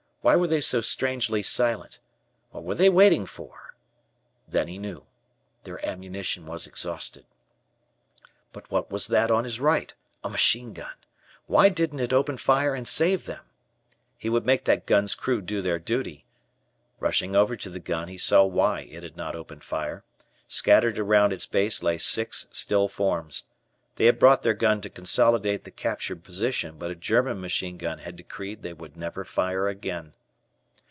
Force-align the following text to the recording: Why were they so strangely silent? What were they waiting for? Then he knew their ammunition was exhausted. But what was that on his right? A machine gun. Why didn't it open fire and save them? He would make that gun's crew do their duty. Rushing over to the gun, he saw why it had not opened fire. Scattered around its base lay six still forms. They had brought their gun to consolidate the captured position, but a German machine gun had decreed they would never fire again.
Why 0.23 0.35
were 0.35 0.45
they 0.45 0.61
so 0.61 0.81
strangely 0.81 1.41
silent? 1.41 1.99
What 2.51 2.63
were 2.63 2.75
they 2.75 2.89
waiting 2.89 3.25
for? 3.25 3.73
Then 4.47 4.67
he 4.67 4.77
knew 4.77 5.07
their 5.63 5.83
ammunition 5.83 6.45
was 6.45 6.67
exhausted. 6.67 7.25
But 8.53 8.69
what 8.69 8.91
was 8.91 9.07
that 9.07 9.31
on 9.31 9.45
his 9.45 9.59
right? 9.59 9.91
A 10.23 10.29
machine 10.29 10.73
gun. 10.73 10.93
Why 11.47 11.69
didn't 11.69 12.01
it 12.01 12.13
open 12.13 12.37
fire 12.37 12.75
and 12.75 12.87
save 12.87 13.25
them? 13.25 13.45
He 14.15 14.29
would 14.29 14.45
make 14.45 14.65
that 14.65 14.85
gun's 14.85 15.15
crew 15.15 15.41
do 15.41 15.59
their 15.63 15.79
duty. 15.79 16.27
Rushing 16.99 17.35
over 17.35 17.55
to 17.55 17.71
the 17.71 17.79
gun, 17.79 18.07
he 18.07 18.19
saw 18.19 18.43
why 18.43 18.81
it 18.81 19.01
had 19.01 19.17
not 19.17 19.35
opened 19.35 19.63
fire. 19.63 20.03
Scattered 20.47 20.99
around 20.99 21.33
its 21.33 21.47
base 21.47 21.81
lay 21.81 21.97
six 21.97 22.45
still 22.51 22.87
forms. 22.87 23.45
They 23.97 24.05
had 24.05 24.19
brought 24.19 24.41
their 24.41 24.53
gun 24.53 24.79
to 24.81 24.89
consolidate 24.89 25.65
the 25.65 25.69
captured 25.69 26.23
position, 26.23 26.77
but 26.79 26.89
a 26.89 26.95
German 26.95 27.41
machine 27.41 27.77
gun 27.77 27.99
had 27.99 28.15
decreed 28.15 28.63
they 28.63 28.73
would 28.73 28.95
never 28.95 29.25
fire 29.25 29.67
again. 29.67 30.13